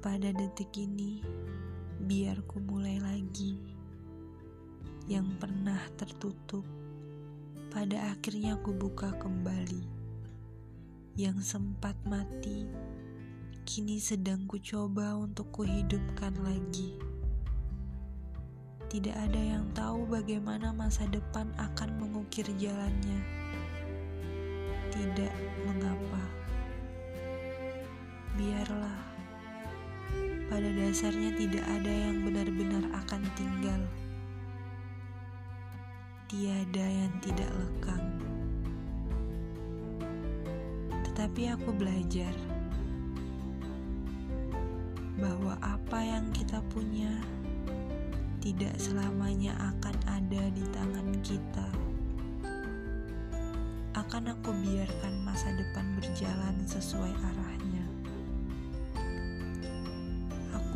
pada 0.00 0.32
detik 0.32 0.72
ini, 0.80 1.20
biar 2.00 2.40
ku 2.48 2.56
mulai 2.56 2.96
lagi. 2.96 3.60
Yang 5.04 5.36
pernah 5.36 5.76
tertutup, 6.00 6.64
pada 7.68 8.16
akhirnya 8.16 8.56
ku 8.64 8.72
buka 8.72 9.12
kembali. 9.20 9.84
Yang 11.20 11.52
sempat 11.52 12.00
mati, 12.08 12.64
kini 13.68 14.00
sedang 14.00 14.48
ku 14.48 14.56
coba 14.56 15.20
untuk 15.20 15.52
kuhidupkan 15.52 16.32
lagi. 16.40 16.96
Tidak 18.88 19.14
ada 19.14 19.38
yang 19.38 19.68
tahu 19.76 20.08
bagaimana 20.08 20.72
masa 20.72 21.04
depan 21.12 21.52
akan 21.60 21.90
mengukir 22.00 22.48
jalannya. 22.56 23.20
Tidak 24.90 25.34
mengapa. 25.68 26.24
Biarlah 28.40 28.89
pada 30.60 30.76
dasarnya 30.76 31.32
tidak 31.40 31.64
ada 31.72 31.88
yang 31.88 32.20
benar-benar 32.20 32.84
akan 32.92 33.24
tinggal. 33.32 33.80
Tiada 36.28 36.84
yang 36.84 37.08
tidak 37.24 37.48
lekang. 37.56 38.04
Tetapi 41.08 41.56
aku 41.56 41.72
belajar 41.72 42.36
bahwa 45.16 45.56
apa 45.64 45.96
yang 46.04 46.28
kita 46.36 46.60
punya 46.68 47.08
tidak 48.44 48.76
selamanya 48.76 49.56
akan 49.64 49.96
ada 50.12 50.44
di 50.52 50.64
tangan 50.76 51.08
kita. 51.24 51.68
Akan 53.96 54.28
aku 54.28 54.52
biarkan 54.60 55.24
masa 55.24 55.56
depan 55.56 55.96
berjalan 55.96 56.60
sesuai 56.68 57.16
arahnya 57.16 57.59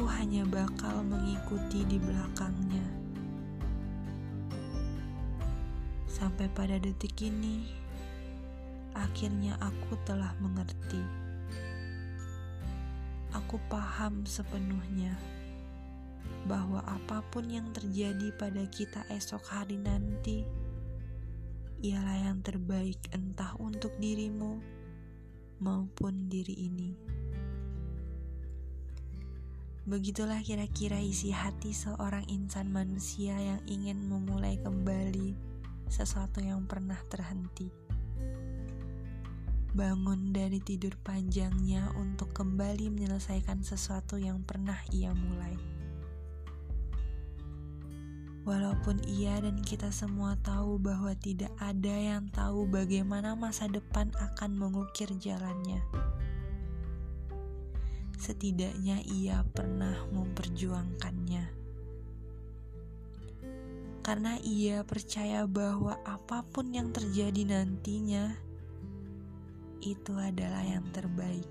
aku 0.05 0.21
hanya 0.21 0.45
bakal 0.45 1.01
mengikuti 1.01 1.81
di 1.89 1.97
belakangnya. 1.97 2.85
Sampai 6.05 6.45
pada 6.53 6.77
detik 6.77 7.17
ini, 7.25 7.65
akhirnya 8.93 9.57
aku 9.65 9.97
telah 10.05 10.37
mengerti. 10.45 11.01
Aku 13.33 13.57
paham 13.73 14.29
sepenuhnya 14.29 15.17
bahwa 16.53 16.85
apa 16.85 17.25
pun 17.33 17.49
yang 17.49 17.73
terjadi 17.73 18.29
pada 18.37 18.61
kita 18.69 19.09
esok 19.09 19.41
hari 19.49 19.81
nanti 19.81 20.45
ialah 21.81 22.29
yang 22.29 22.45
terbaik 22.45 23.01
entah 23.09 23.57
untuk 23.57 23.97
dirimu 23.97 24.61
maupun 25.65 26.29
diri 26.29 26.69
ini. 26.69 27.24
Begitulah 29.85 30.41
kira-kira 30.41 30.97
isi 30.97 31.29
hati 31.29 31.77
seorang 31.77 32.25
insan 32.33 32.73
manusia 32.73 33.37
yang 33.37 33.61
ingin 33.69 34.01
memulai 34.09 34.57
kembali 34.65 35.37
sesuatu 35.93 36.41
yang 36.41 36.65
pernah 36.65 36.97
terhenti. 37.13 37.69
Bangun 39.77 40.33
dari 40.33 40.65
tidur 40.65 40.97
panjangnya 41.05 41.93
untuk 42.01 42.33
kembali 42.33 42.89
menyelesaikan 42.97 43.61
sesuatu 43.61 44.17
yang 44.17 44.41
pernah 44.41 44.81
ia 44.89 45.13
mulai. 45.13 45.53
Walaupun 48.49 49.05
ia 49.05 49.37
dan 49.37 49.61
kita 49.61 49.93
semua 49.93 50.41
tahu 50.41 50.81
bahwa 50.81 51.13
tidak 51.21 51.53
ada 51.61 51.93
yang 51.93 52.33
tahu 52.33 52.65
bagaimana 52.73 53.37
masa 53.37 53.69
depan 53.69 54.09
akan 54.17 54.57
mengukir 54.57 55.13
jalannya 55.21 55.85
setidaknya 58.25 59.05
ia 59.05 59.45
pernah 59.53 60.09
memperjuangkannya. 60.09 61.45
Karena 64.01 64.41
ia 64.41 64.81
percaya 64.81 65.45
bahwa 65.45 66.01
apa 66.09 66.41
pun 66.49 66.73
yang 66.73 66.89
terjadi 66.89 67.45
nantinya, 67.45 68.33
itu 69.85 70.17
adalah 70.17 70.65
yang 70.65 70.89
terbaik. 70.97 71.45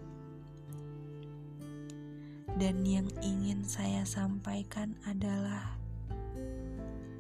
Dan 2.58 2.82
yang 2.86 3.10
ingin 3.22 3.66
saya 3.66 4.02
sampaikan 4.06 4.98
adalah 5.06 5.78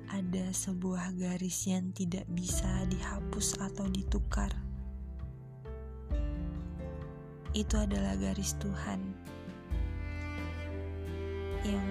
ada 0.09 0.49
sebuah 0.49 1.13
garis 1.17 1.69
yang 1.69 1.93
tidak 1.93 2.25
bisa 2.29 2.85
dihapus 2.89 3.61
atau 3.61 3.85
ditukar. 3.89 4.53
Itu 7.53 7.77
adalah 7.77 8.17
garis 8.17 8.57
Tuhan 8.57 9.32
yang 11.63 11.87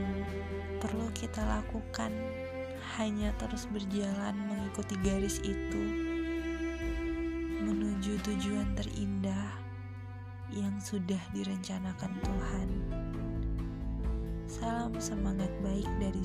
perlu 0.79 1.09
kita 1.17 1.41
lakukan 1.45 2.13
hanya 3.01 3.33
terus 3.41 3.65
berjalan 3.73 4.37
mengikuti 4.49 4.97
garis 5.01 5.41
itu 5.41 5.85
menuju 7.63 8.21
tujuan 8.21 8.75
terindah 8.77 9.49
yang 10.53 10.77
sudah 10.83 11.21
direncanakan 11.33 12.13
Tuhan. 12.21 12.69
Salam 14.45 14.93
semangat 15.01 15.49
baik 15.65 15.89
dari. 15.97 16.22